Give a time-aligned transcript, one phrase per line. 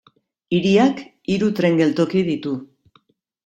[0.57, 1.03] Hiriak
[1.35, 2.59] hiru tren geltoki ditu.